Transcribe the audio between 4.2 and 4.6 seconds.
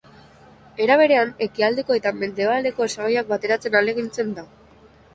da.